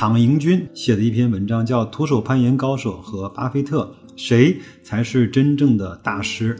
[0.00, 6.56] 唐迎军写的一篇文章，叫《徒手攀岩高手和巴菲特谁才是真正的大师》。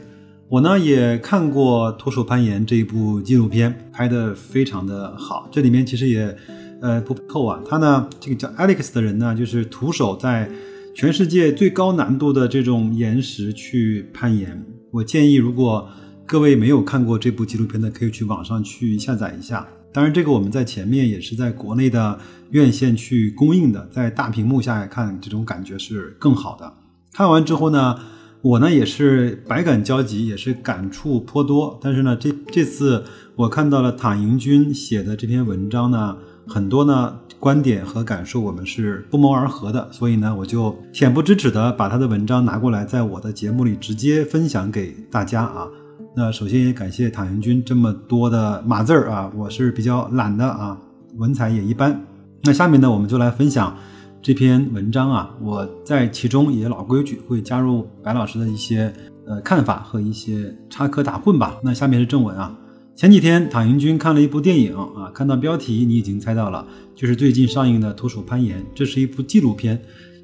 [0.47, 5.49] 我呢也看过《徒手攀岩》这一部纪录片，拍的非常的好。
[5.51, 6.37] 这里面其实也
[6.83, 10.47] 呃不透啊，他呢这个叫 Alex 的人呢，就是徒手在
[10.93, 14.63] 全世界最高难度的这种岩石去攀岩。
[14.91, 15.89] 我建议，如果
[16.27, 19.67] 各位没有看过这部纪录片的，可以去网上去下载一下。
[19.93, 22.19] 当然，这个我们在前面也是在国内的
[22.51, 26.73] 院线去公映的，在大屏幕下来看，这种感觉是更好的。
[27.11, 27.99] 看完之后呢，
[28.41, 31.79] 我呢也是百感交集，也是感触颇多。
[31.81, 33.03] 但是呢，这这次
[33.35, 37.19] 我看到了塔营军写的这篇文章呢，很多呢。
[37.41, 45.67] 观点和感受，我们是不谋而合的，所以呢，我就恬不知耻的把他的文章拿过来，在我的节目里直接分享给大家啊。
[46.13, 50.77] 那首先也感谢唐元君这么多的码字儿啊，我是比较懒的啊，
[51.15, 52.05] 文采也一般。
[52.43, 53.77] 那下面呢，我们就来分享
[54.21, 58.93] 这篇文章啊，我在其中也老规矩，会加入白老师的一些
[59.25, 61.57] 呃看法和一些插科打诨吧。
[61.63, 62.57] 那下面是正文啊。
[62.93, 68.59] 前几天，躺赢君看了一部电影啊，看到标题你已经猜到了，就是最近上映的《徒手攀岩》。
[68.75, 69.81] 这是一部纪录片，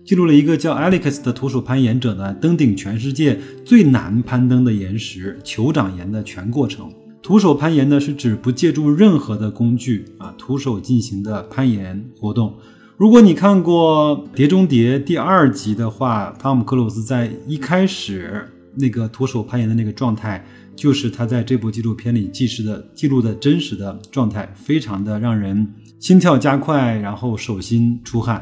[0.08, 6.90] 记录了一个叫 Alex 的徒手攀岩者呢，登顶全世界最难攀登的岩石——酋长岩的全过程。
[7.22, 12.54] 徒手攀岩呢，是指不借助任何的工具啊，徒手进行的攀岩活动。
[12.96, 20.42] 如果你看过《碟中谍》第二集的话，汤姆克鲁斯在一开始那个徒手攀岩的那个状态。
[20.74, 25.68] 就是他在这部纪录片里记实的记录的真实的状态，非常的让人
[26.00, 28.42] 心跳加快，然后手心出汗。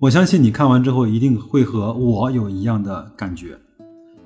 [0.00, 3.58] 我相信你看完之后一定会和我有一样的感觉。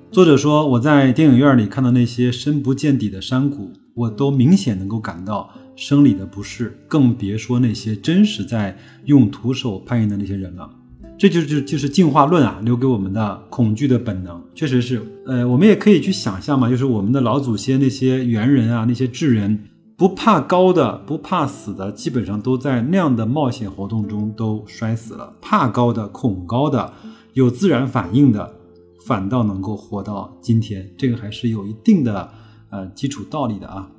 [0.09, 10.69] 作者说，我在电影院里看到那些深不见底的山谷，我都明显能够感到生理的不适，更别说那些真实在用徒手攀岩的那些人了。
[11.17, 15.01] 这就是就是进化论啊，留给我们的恐惧的本能，确实是。
[15.25, 19.59] 呃，我们也可以去想象嘛，就是我们的老祖先那些猿人啊，那些智人，
[19.97, 25.33] 不怕高的，不怕死的，基本上都在那样的冒险活动中都摔死了。
[25.41, 26.91] 怕高的、恐高的、
[27.33, 28.53] 有自然反应的，
[29.05, 32.29] 反倒能够活到今天，这个还是有一定的
[32.69, 33.89] 呃基础道理的啊。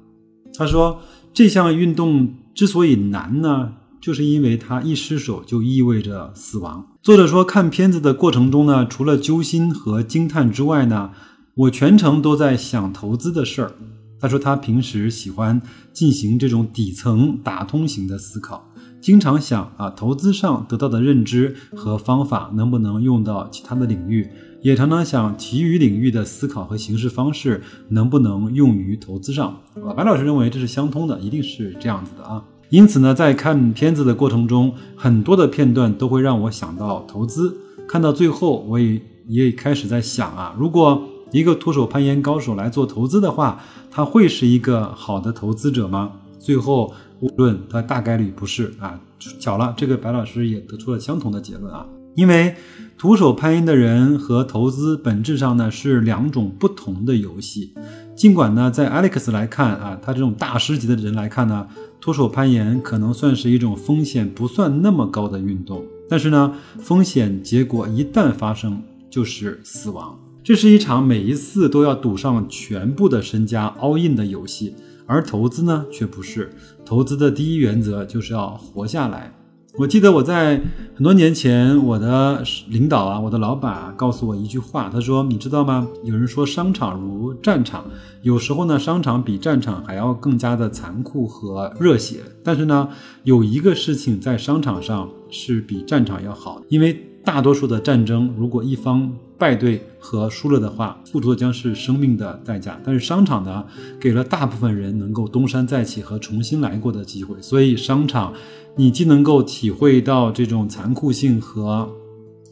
[0.59, 0.99] 他说，
[1.33, 3.73] 这项运动之所以难呢？
[3.99, 6.87] 就是因为它一失手就意味着死亡。
[7.03, 11.11] 作者说，看片子的过程中呢，除了揪心和惊叹之外呢，
[11.55, 13.73] 我全程都在想投资的事儿。
[14.19, 15.61] 他说，他平时喜欢
[15.93, 24.29] 进行这种底层打通型的思考，经常想啊，投资上得到的认知和方法能不能用到其他的领域，
[24.63, 29.61] 也常常想其余领域的思考和行事方式能不能用于投资上。
[29.97, 32.43] 白老师认为这是相通的，一定是这样子的啊。
[32.71, 37.57] 因此呢，在看片子的过程中，很多的片段都会让我想到投资。
[37.87, 43.61] 看到最后，我也也开始在想啊，如果一个徒手攀岩高手来做投资的话，
[43.91, 46.13] 他会是一个好的投资者吗？
[46.39, 49.01] 最后，无论他大概率不是啊。
[49.41, 51.87] 巧了，这个白老师也得出了相同的结论啊。
[52.15, 52.55] 因为
[52.97, 57.75] 徒手攀岩的人和投资本质上呢是两种不同的游戏。
[58.15, 61.67] 尽管呢，在 Alex 来看啊，他这种大师级的人来看呢。
[61.99, 70.17] 徒手攀岩可能算是一种风险不算那么高的运动，但是呢，风险结果一旦发生就是死亡。
[70.47, 76.53] 这是一场每一次都要赌上全部的身家 all in 的游戏，而投资呢却不是。
[76.85, 79.35] 投资的第一原则就是要活下来。
[79.77, 80.63] 我记得我在
[80.95, 85.89] 很多年前，我的领导啊，我的老板啊，告诉我一句话，他说：“你知道吗？
[86.05, 87.85] 有人说商场如战场，
[88.23, 92.21] 有时候呢，商场比战场还要更加的残酷和热血。
[92.45, 92.89] 但是呢，
[93.25, 102.81] 有一个事情在商场上是比战场要好，因为大多数的战争，如果一方败队和输了的话，付出的将是生命的代价。
[102.85, 103.65] 但是商场呢，
[104.01, 108.33] 给了大部分人能够东山再起和重新来过的机会，所以商场。”
[108.79, 111.89] 你既能够体会到这种残酷性和，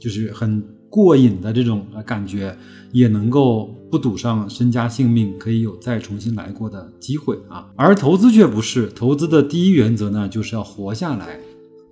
[0.00, 2.56] 就是很过瘾的这种感觉，
[2.92, 7.68] 也能够不赌上身家性命，可以有再重新来过的机会啊。
[7.76, 11.38] 而投资却不是，投资的第一原则呢，就是要活下来。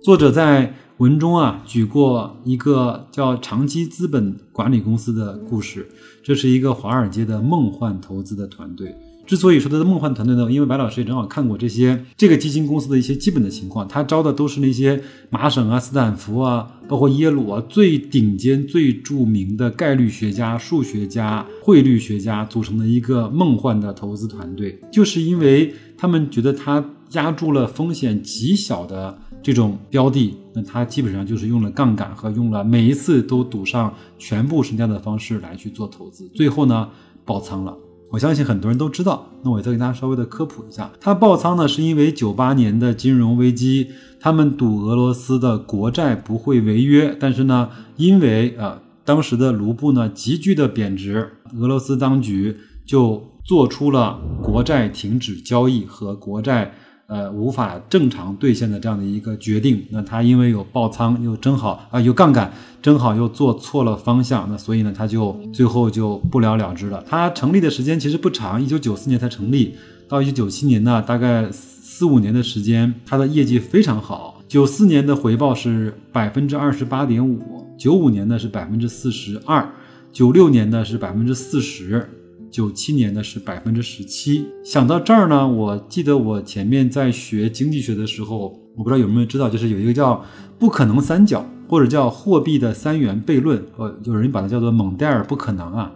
[0.01, 5.89] 作者在文中啊举过一个叫长期资本管理公司的故事，
[6.23, 8.95] 这是一个华尔街的梦幻投资的团队。
[9.25, 36.89] 之所以说它的梦幻团队呢，因为白老师也正好看过这些这个基金公司的一些基本的情况，他招的都是那些麻省啊、斯坦福啊，包括耶鲁啊最顶尖、最著名的概率学家、数学家、汇率学家组成的一个梦幻的投资团队，就是因为他们觉得他压住了风险极小的这种标的，那他基本上就是用了杠杆和用了每一次都赌上全部身家的方式来去做投资，最后呢
[37.25, 37.77] 爆仓了。
[38.09, 52.55] 我相信很多人都知道，那我再给大家稍微的科普一下，它爆仓呢是因为九八年的金融危机，他们赌俄罗斯的国债不会违约，但是呢，因为呃当时的卢布呢急剧的贬值，俄罗斯当局
[52.85, 56.73] 就做出了国债停止交易和国债。
[57.07, 62.51] 呃，无法正常兑现的这样的一个决定，那他因为有爆仓，又正好啊有杠杆，
[62.81, 67.03] 正好又做错了方向，那所以呢，他就最后就不了了之了。
[67.07, 69.75] 他成立的时间其实不长，一九九四年才成立，
[70.07, 74.41] 到一九九七年呢，大概四五年的时间，他的业绩非常好。
[74.47, 79.67] 九四年的回报是百分之二十八点五，九五年呢是百分之四十二，
[80.11, 82.09] 九六年呢是百分之四十。
[82.53, 84.45] 九七年的是百分之十七。
[84.63, 90.23] 想到这儿呢，我记得我前面在学经济学的时候，我不知道有没有知道，就是有一个叫
[90.59, 95.91] 不可能三角，或者叫货币的三元悖论，呃，有人把它叫做蒙代尔不可能啊。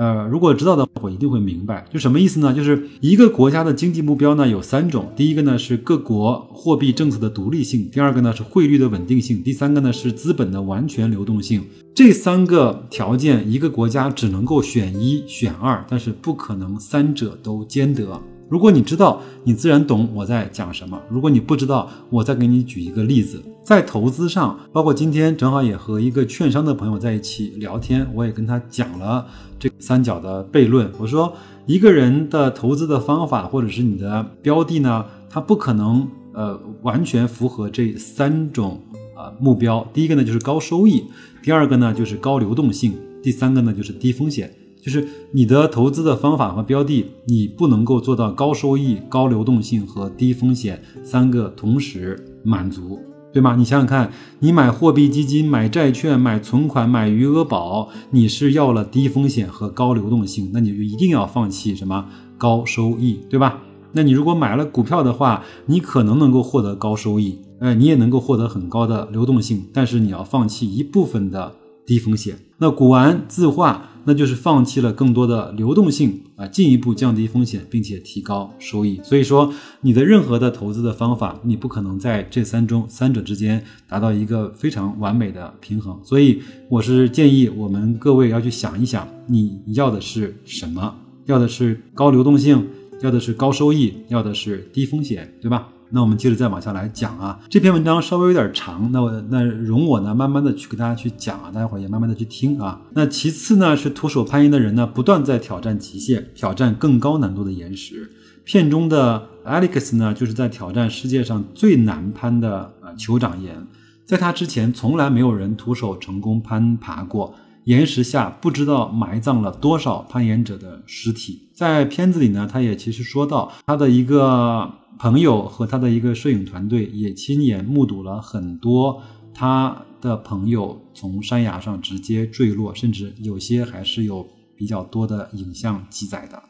[0.00, 2.54] 呃，如果知道的，我一定会明白，就什么意思呢？
[2.54, 11.62] 就是一个国家的经济目标呢有三种，第一个呢是各国货币政策的独立性，第二个呢是汇率的稳定性，第三个呢是资本的完全流动性。
[11.94, 18.18] 这三个条件，一个国家只能够选一选二，但是不可能三者都兼得。
[18.50, 23.40] 如果你知道，你自然懂我在讲什么；如果你不知道，我再给你举一个例子。
[23.62, 29.24] 在投资上，包括今天正好也和一个券商的朋友在一起聊天，我也跟他讲了
[29.56, 30.90] 这三角的悖论。
[30.98, 31.32] 我说，
[31.64, 38.82] 一个人的投资的方法或者是你的标的呢，它不可能呃完全符合这三种
[39.16, 39.86] 啊目标。
[39.94, 41.04] 第一个呢就是高收益。
[41.40, 44.52] 第二个呢就是高流动性，第三个呢就是低风险，
[44.82, 52.98] 就是你的投资的方法和标的，你不能够做到高收益、高流动性和低风险三个同时满足，
[53.32, 53.54] 对吗？
[53.56, 62.06] 你想想看，你买货币基金、买债券、买存款、买余额宝，你是要了低风险和高流动性，那你就一定要放弃什么
[62.38, 63.62] 高收益，对吧？
[63.92, 67.38] 那你如果买了股票的话，你可能能够获得高收益。
[67.58, 71.52] 哎，你也能够获得很高的流动性，但是你要放弃一部分的
[71.84, 72.38] 低风险。
[72.56, 79.00] 那古玩字画，那就是放弃了更多的流动性啊，进一步降低风险，并且提高收益。
[79.02, 85.98] 所以说，你的任何的投资的方法，你不可能在这三中三者之间达到一个非常完美的平衡。
[86.02, 90.94] 所以，我是建议我们各位要去想一想，你要的是什么？
[91.26, 92.66] 要的是高流动性，
[93.02, 95.68] 要的是高收益，要的是低风险，对吧？
[95.92, 102.80] 那我们接着再往下来讲啊，这篇文章稍微有点长，那我那容我呢慢慢的去给大家去讲啊，大家伙也慢慢的去听啊。
[102.92, 108.08] 那其次呢是徒手攀岩的人呢不断在挑战极限，挑战更高难度的岩石。
[108.44, 113.66] 片中的 Alex 呢就是在挑战世界上最难攀的呃酋长岩，
[114.04, 117.34] 在他之前从来没有人徒手成功攀爬过
[117.64, 121.48] 岩石下，不知道埋葬了多少攀岩者的尸体。
[121.52, 124.70] 在片子里呢，他也其实说到他的一个。
[125.00, 129.00] 朋友和他的一个摄影团队也亲眼目睹了很多
[129.32, 136.42] 他的朋友从山崖上直接坠落，甚至有些还是有比较多的影像记载的。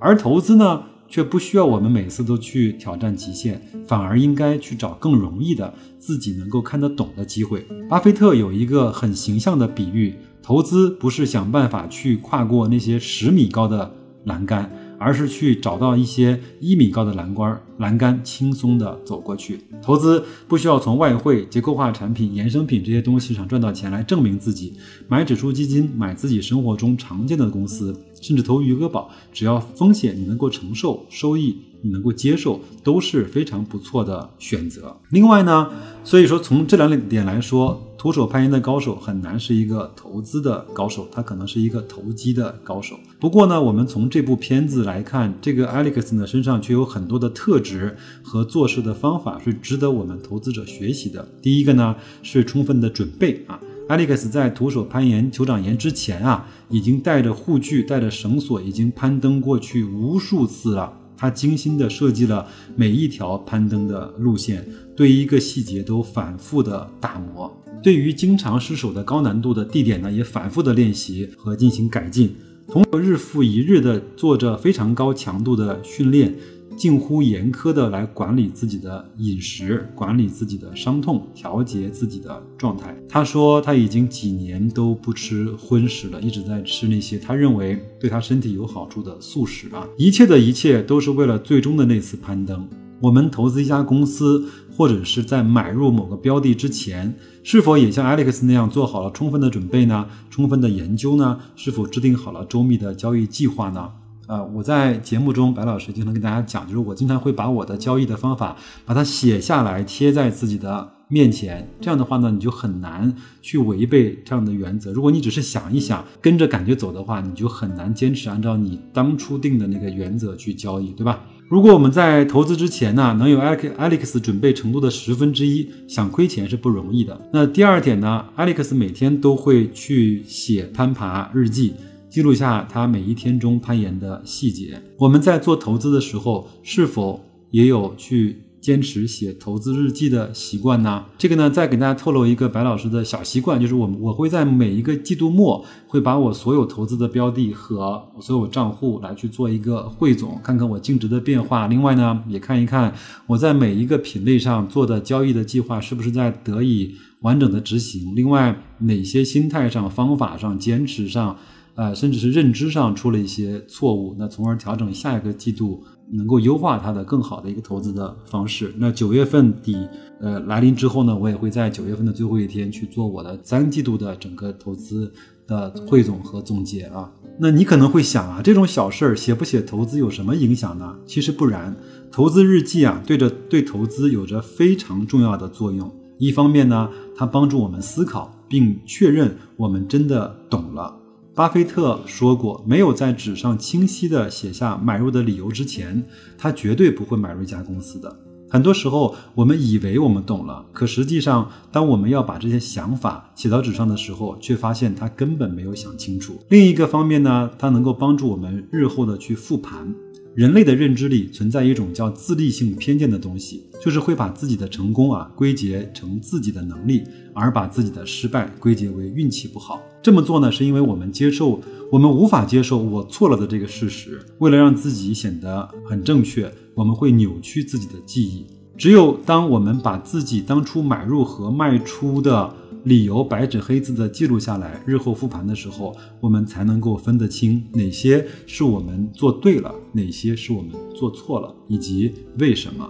[0.00, 7.64] 而投资呢，却不需要我们每次都去挑战极限，反而应该去找更容易的、自己能够看得懂的机会。
[7.88, 13.94] 巴菲特有一个很形象的比喻：投资不是想办法去跨过那些十米高的
[14.24, 14.68] 栏杆。
[15.02, 19.58] 而是去找到一些一米高的栏杆，栏杆轻松的走过去。
[19.82, 24.74] 投资不需要从外汇、结构化产品、衍生品这些东西上赚到钱来证明自己。
[25.08, 27.92] 买指数基金，买自己生活中常见的公司，
[28.22, 34.96] 甚至投余额宝，只要风险你能够承受，收益你能够接受，都是非常不错的选择。
[35.10, 35.68] 另外呢，
[36.02, 37.88] 所以说从这两点来说。
[38.02, 42.98] 徒手攀岩的高手很难是一个投资的高手，他可能是一个投机的高手。
[43.20, 51.28] 不过呢，我们从这部片子来看，这个 Alex 呢身上却有很多的特质和做事的方法是值得我们投资者学习的。
[51.40, 60.98] 第一个呢是充分的准备啊，Alex 在徒手攀岩酋长岩之前啊，已经带着护具、带着绳索，已经攀登过去无数次了。
[61.16, 64.66] 他精心地设计了每一条攀登的路线。
[64.96, 67.50] 对一个细节都反复的打磨，
[67.82, 72.34] 对于经常失手的高难度的地点呢，也反复的练习和进行改进，
[72.68, 76.34] 通过日复一日的做着非常高强度的训练。
[76.74, 82.96] 近乎严苛的来管理自己的饮食，管理自己的伤痛，调节自己的状态。
[83.06, 89.86] 他说他已经几年都不吃荤食了，一直在吃那些他认为对他身体有好处的素食啊。
[89.98, 92.66] 一切的一切都是为了最终的那次攀登。
[93.00, 100.06] 我们投资一家公司，或者是在买入某个标的之前，是否也像 Alex 那样做好了充分的准备呢？
[100.30, 101.40] 充分的研究呢？
[101.56, 103.90] 是否制定好了周密的交易计划呢？
[104.28, 108.56] 啊，我在节目中，白老师经常跟大家讲，就是我经常会把我的交易的方法
[108.86, 111.68] 把它写下来，贴在自己的面前。
[111.80, 114.92] 这样的话呢，你就很难去违背这样的原则。
[114.92, 121.24] 如果你只是想一想，跟着感觉走的话，你就很难坚持按照你当初定的那个原则去交易，对吧？
[121.52, 127.28] 如果我们在投资之前呢，能有 Alex Alex 准备程度的十分之一，想亏钱是不容易的。
[127.30, 131.74] 那第二点呢，Alex 每天都会去写攀爬日记。
[132.08, 134.80] 记录下他每一天中攀岩的细节。
[134.96, 141.04] 我们在做投资的时候，是否也有去坚持写投资日记的习惯呢？
[141.18, 151.66] 这个呢，再给大家透露一个白老师的小习惯，就是我我会在每一个季度末，会把我所有投资的标的和所有账户来去做一个汇总，看看我净值的变化。
[151.66, 152.94] 另外呢，也看一看
[153.26, 158.14] 我在每一个品类上做的交易的计划是不是在得以完整的执行。
[158.14, 161.36] 另外，哪些心态上、方法上、坚持上。
[161.74, 168.74] 呃，甚至是认知上出了一些错误，那从而调整下一个季度能够优化它的更好的一个投资的方式。
[168.76, 169.88] 那九月份底
[170.20, 175.10] 呃来临之后呢，我也会在九月份的最后一天去做我的三季度的整个投资
[175.46, 177.10] 的汇总和总结啊。
[177.38, 180.94] 那你可能会想啊，这种小事儿写不写投资有什么影响呢？
[181.06, 181.74] 其实不然，
[182.10, 185.90] 投资日记啊，对着对投资有着非常重要的作用。
[186.18, 190.94] 一方面呢，它帮助我们思考并确认我们真的懂了。
[191.34, 196.04] 巴菲特说过，没有在纸上清晰地写下买入的理由之前，
[196.36, 198.14] 他绝对不会买入一家公司的。
[198.50, 206.38] 很多时候，我们以为我们懂了，可实际上，当我们要把这些想法写到纸上的时候，却发现他根本没有想清楚。
[206.50, 209.94] 另一个方面呢，它能够帮助我们日后的去复盘。
[210.34, 217.02] 人类的认知里存在一种叫自利性偏见的东西，就是会把自己的成功啊归结成自己的能力，
[217.34, 219.82] 而把自己的失败归结为运气不好。
[220.02, 221.60] 这么做呢，是因为我们接受
[221.90, 224.18] 我们无法接受我错了的这个事实。
[224.38, 228.46] 为了让自己显得很正确，我们会扭曲自己的记忆。
[228.78, 232.54] 只有当我们把自己当初买入和卖出的。
[232.84, 242.88] 理由白纸黑字的记录下来，日后复盘的时候，我们才能够分得清哪些是我们做对了，哪些是我们做错了，以及为什么。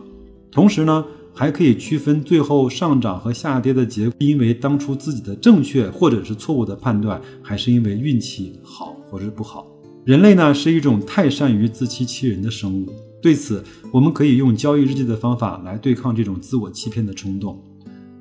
[0.51, 9.67] 同时呢，还可以区分最后上涨和下跌的结果，因为当初自己的正确或者是错误的判断，还是因为运气好或者是不好。
[10.05, 12.87] 人类呢是一种太善于自欺欺人的生物，
[13.23, 17.63] 对此，我们可以用交易日记的方法来对抗这种自我欺骗的冲动。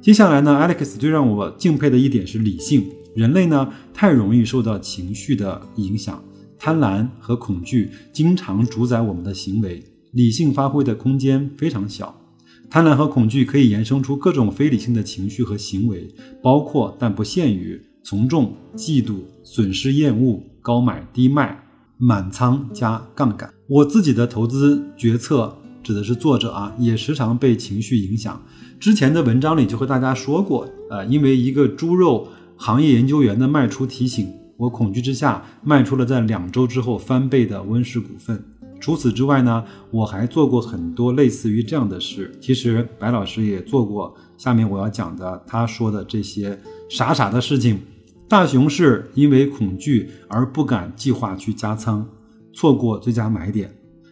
[0.01, 2.89] 接下来呢，Alex 最让我敬佩的一点是理性。
[3.13, 6.23] 人类呢太容易受到情绪的影响，
[6.57, 12.19] 贪婪和恐惧经常主宰我们的行为，理性发挥的空间非常小。
[12.67, 21.63] 贪婪和恐惧可以衍生出各种非理性的情绪和行为，包括但不限于从众、嫉妒、损失、厌恶、高买低卖、
[21.97, 23.53] 满仓加杠杆。
[23.67, 28.41] 我自己的投资决策，指的是作者啊，也时常被情绪影响。
[28.81, 38.43] 之前的文章里就和大家说过，呃，因为一个猪肉行业研究员的卖出提醒，我恐惧之下卖出了在两周之后翻倍的温氏股份。
[38.79, 42.35] 除此之外呢，我还做过很多类似于这样的事。
[42.41, 46.59] 其实白老师也做过下面我要讲的他说的这些
[46.89, 47.79] 傻傻的事情。
[48.27, 52.03] 大熊市因为恐惧而不敢计划去加仓，
[52.51, 53.71] 错过最佳买点。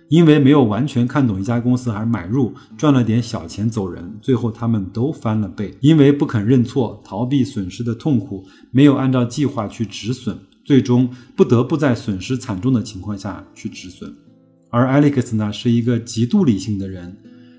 [0.09, 5.73] 因为没有完全看懂一家公司，还是买入赚了点小钱走人，最后他们都翻了倍。
[5.81, 10.35] 因为不肯认错，逃避损失的痛苦，没有按照计划去止损，
[10.65, 14.11] 最终不得不在损失惨重的情况下去止损。
[14.71, 17.15] 而 Alex 呢，是一个极度理性的人。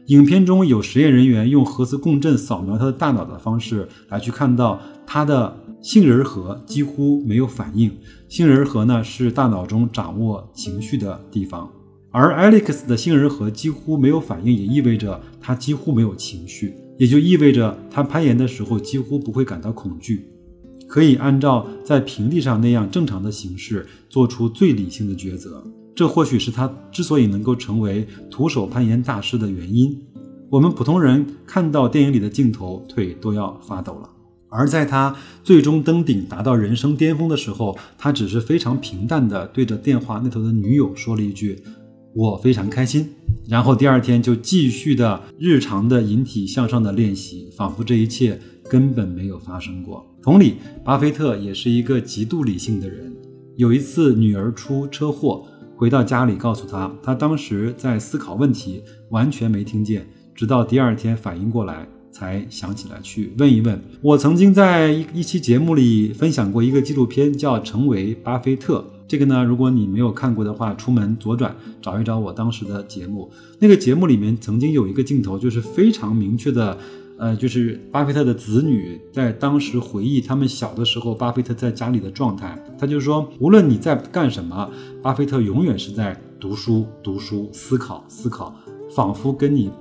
[0.07, 7.97] 影片中有实验人员用核磁共振扫描他的大脑的方式来去看到他的杏仁核几乎没有反应。
[8.29, 11.71] 杏仁核呢，是大脑中掌握情绪的地方。
[12.13, 20.27] 而 Alex 的杏仁核几乎没有反应，也意味着他几乎没有情绪，也就意味着他攀岩的时候几乎不会感到恐惧，
[20.89, 25.63] 可以按照在平地上那样正常的形式做出最理性的抉择。
[25.95, 29.97] 这或许是他之所以能够成为徒手攀岩大师的原因。
[30.49, 34.11] 我们普通人看到电影里的镜头，腿都要发抖了。
[34.49, 35.15] 而在他
[35.45, 41.63] 最终登顶达到人生巅峰的时候，他只是非常平淡的对着电话那头的女友说了一句
[42.15, 43.09] ：“我非常开心。”
[43.49, 48.39] 然后第二天就继续的日常的引体向上的练习，仿佛这一切
[48.69, 50.07] 根本没有发生过。
[50.23, 53.13] 同理，巴菲特也是一个极度理性的人。
[53.57, 55.45] 有一次，女儿出车祸，
[55.77, 61.89] 回到家里告诉他，他当时在思考问题，完全没听见，直到第二天反应过来。
[62.13, 63.81] 才想起来去问一问。
[64.03, 68.79] 我曾经在一一期节目里分享过一个纪录片，叫《成为巴菲特》。
[69.11, 71.53] 这个呢，如果你没有看过的话，出门左转
[71.83, 73.29] 找一找我当时的节目。
[73.59, 76.79] 那个节目里面曾经有一个镜头，就是非常明确的，
[77.19, 82.57] 呃，就是巴菲特的子女在当时回忆他们小的时候，巴菲特在家里的状态。
[82.79, 84.71] 他就说，无论你在干什么，
[85.03, 88.55] 巴菲特永远是在读书、读书、思考、思考，
[88.95, 89.73] 仿佛跟你。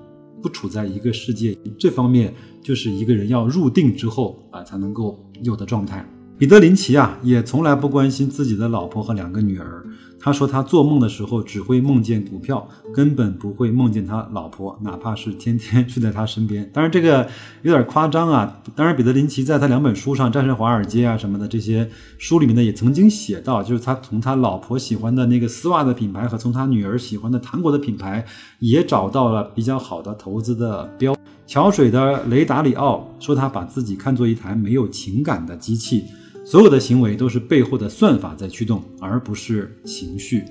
[0.41, 2.33] 不处在一个世界，这方面
[2.63, 6.09] 就是一个人要入定之后啊才能够有的状态。
[6.39, 9.85] 彼得林奇啊，也从来不关心自己的老婆和两个女儿。
[10.21, 16.69] 他说他做梦的时候只会梦见股票，根本不会梦见他老婆，哪怕是天天 睡在他身边。
[16.73, 17.27] 当然这个
[17.63, 18.61] 有点夸张啊。
[18.73, 28.25] 当然彼得林奇在他两本书上，《战胜华尔街》啊什么的这些书里面呢，也曾经写到，就是他从他老婆喜欢的那个丝袜的品牌和从他女儿喜欢的糖果的品牌，
[28.59, 31.13] 也找到了比较好的投资的标。
[31.45, 36.05] 桥水的雷达里奥说他把自己看作一台没有情感的机器。
[36.49, 40.43] 所有的行为都是背后的算法在驱动，而不是情绪。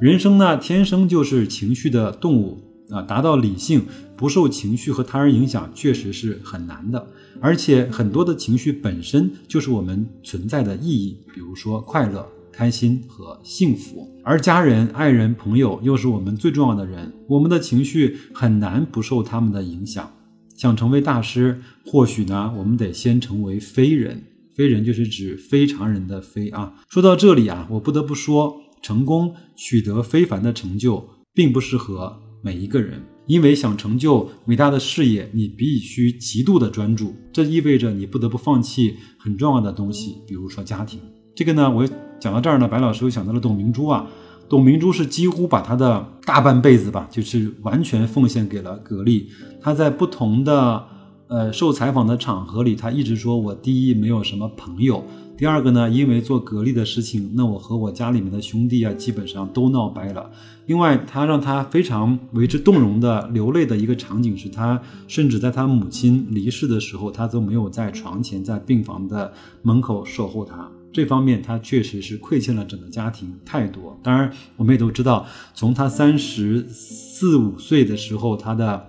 [0.00, 3.02] 人生呢，天生就是情绪的动物啊！
[3.02, 3.82] 达到理性，
[4.16, 7.06] 不受情绪和他人影响，确实是很难的。
[7.38, 14.10] 而且很多的情绪本身就是我们存在的意义，比如说快乐、开心和幸福。
[14.24, 20.10] 而家人、爱人、朋友又是我们最重要的人，我们的情绪很难不受他们的影响。
[20.56, 24.22] 想成为大师，或许呢，我们得先成为非人。
[24.54, 26.74] 非人就是指非常人的非啊。
[26.88, 33.02] 说到这里啊，我不得不说，成功取得非凡的成就，并不适合每一个人。
[33.26, 41.00] 因为想成就伟大的事业，你必须极度的专注，这意味着你不得不放弃很重要的东西，比如说家庭。
[41.34, 41.88] 这个呢，我
[42.20, 44.06] 讲到这儿呢，白老师又想到了董明珠啊。
[44.48, 49.30] 董明珠是几乎把她的大半辈子吧，就是完全奉献给了格力。
[49.60, 50.91] 她在不同的。
[51.32, 55.02] 呃，受采访的场合里，他一直说我第一没有什么朋友，
[55.34, 60.30] 第二个呢，因为做格力的事情，那我和我家里面的兄弟啊，基本上都闹掰了。
[60.66, 70.70] 另外，他让他非常为之动容的流泪的一个场景是，他甚至在他母亲离世的时候，他都没有在床前，在病房的门口守候他。
[70.92, 73.98] 这方面他确实是亏欠了整个家庭太多。
[74.02, 78.86] 当然，我们也都知道，从他三十四五岁的时候，他的。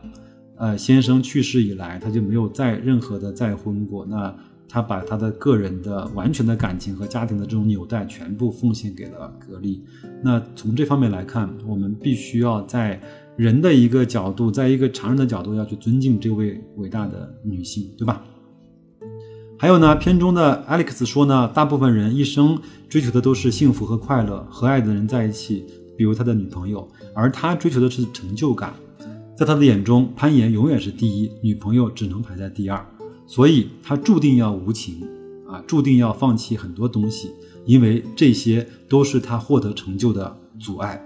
[0.63, 4.06] 呃，先生去世以来，他就没有再任何的再婚过。
[4.06, 4.34] 那
[4.69, 9.84] 他把他的个人的完全的感情和家庭的这种纽带全部奉献给了格力。
[10.23, 12.97] 那从这方面来看，我们必须要在
[13.36, 18.23] 人的一个角度，在一个常人的角度，要去尊敬这位伟大的女性，对吧？
[19.60, 25.65] 还有呢，片中的 Alex 说呢，大部分人一生追求的都是幸福和快乐，和爱的人在一起，
[25.97, 28.73] 比如他的女朋友，而他追求的是成就感。
[29.36, 32.86] 在他的眼中，攀岩永远是第一，女朋友只能排在第二，
[33.26, 35.02] 所以他注定要无情，
[35.48, 37.32] 啊，注定要放弃很多东西，
[37.65, 41.04] 因为这些都是他获得成就的阻碍。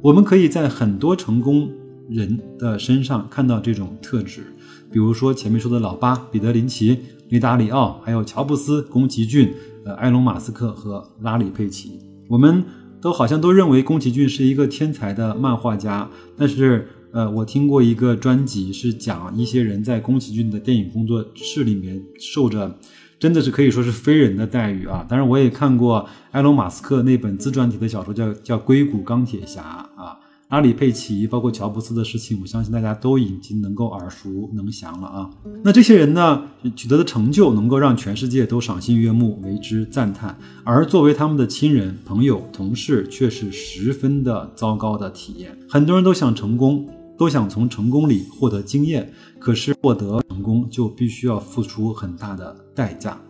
[0.00, 1.70] 我们可以在很多成功
[2.08, 4.44] 人的身上看到这种特质，
[4.90, 9.52] 比如说前面说的老八彼得林奇、雷达里奥，还有乔布斯、宫崎骏、
[9.84, 12.64] 呃，埃隆马斯克和拉里佩奇，我们
[13.02, 16.88] 都好像都认为宫崎骏是一个天才的漫画家，但是。
[17.12, 22.78] 呃，我听过一个专辑，是讲一些人在宫崎骏的电影工作室里面受着，
[23.18, 25.04] 真的是可以说是非人的待遇啊。
[25.08, 30.18] 当然，我也看过埃隆·马斯克那本自传体的小说，叫叫《硅谷钢铁侠》啊。
[30.48, 35.30] 阿里·佩奇，包括乔布斯的事情，我相信大家都已经能够耳熟能详了啊。
[35.62, 36.42] 那这些人呢，
[36.74, 45.54] 取得的成就能够让全世界都赏心悦目，为之赞叹，而作为他们的亲人、朋友、同事，却是十分的糟糕的体验。
[45.68, 46.88] 很多人都想成功。
[47.18, 53.20] 都想从成功里获得经验，可是获得成功就必须要付出很大的代价。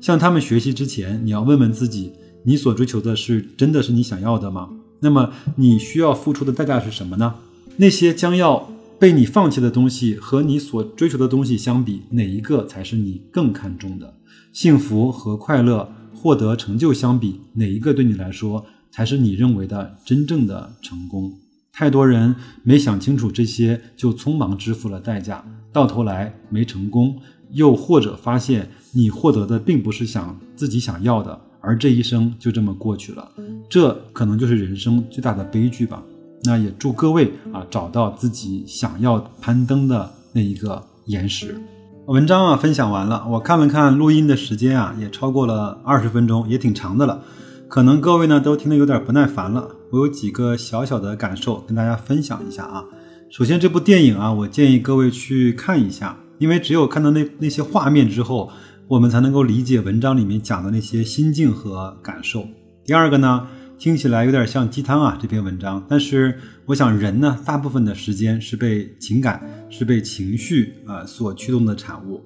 [0.00, 2.12] 向他们学习之前，你要问问自己：
[2.44, 4.68] 你所追求的是真的是你想要的吗？
[5.00, 7.34] 那么你需要付出的代价是什么呢？
[7.78, 14.14] 那些将要被你放弃的东西和你所追求的东西相比，哪一个才是你更看重的？
[14.52, 21.32] 幸福和快乐、获得成就相比，哪一个对你来说才是你认为的真正的成功？
[21.78, 27.16] 太多人没想清楚这些，就匆忙支付了代价，到头来没成功，
[27.52, 33.30] 又或者发现你获得的并不是想自己想要的，而这一生就这么过去了，
[33.70, 36.02] 这可能就是人生最大的悲剧吧。
[36.42, 41.62] 那也祝各位啊找到自己想要攀登的那一个岩石。
[42.06, 47.22] 文章啊分享完了，我看了看录音的时间啊，也超过了二十分钟，也挺长的了。
[47.68, 49.76] 可能各位呢都听得有点不耐烦了。
[49.90, 52.82] 我有几个小小的感受跟大家分享一下啊。
[53.30, 58.50] 首先，这部电影啊，我建议各位去看一下，因为只有看到那那些画面之后，
[58.88, 62.46] 我们才能够理解文章里面讲的那些心境和感受。
[62.84, 63.46] 第二个呢。
[63.78, 65.86] 听起来有点像鸡汤啊，这篇文章。
[65.88, 72.20] 但是我想，人呢，大部分的时间是被情感、是被情绪啊所驱动的产物。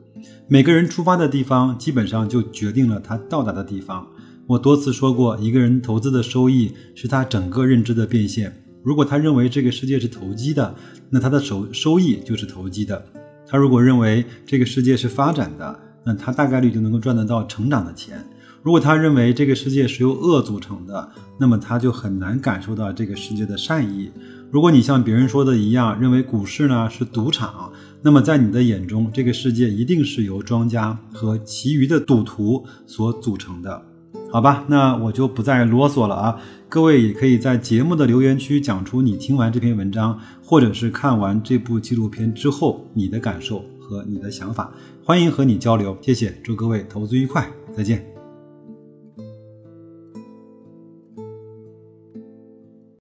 [0.48, 4.07] 每个人出发的地方，基本上就决定了他到达的地方。
[4.46, 8.52] 我多次说过，一个人投资的收益是他整个认知的变现。
[8.83, 10.74] 如果他认为这个世界是投机的，
[11.09, 13.02] 那他的收收益就是投机的。
[13.46, 18.24] 他如果认为这个世界是发展的，那他大概率就能够赚得到成长的钱。
[18.62, 24.11] 如果他认为这个世界是由恶组成的，那么他就很难感受到这个世界的善意。
[24.50, 33.83] 如果你像别人说的一样，认为股市呢是赌场，那么在你的眼中，这个世界一定是由庄家和其余的赌徒所组成的，
[34.33, 34.64] 好吧？
[34.66, 36.40] 那我就不再啰嗦了啊！
[36.71, 44.73] 各位也可以在节目的留言区讲出你听完这篇文章，或者是看完这部纪录片之后你的感受和你的想法，
[45.05, 45.95] 欢迎和你交流。
[46.01, 48.12] 谢谢，祝各位投资愉快，再见。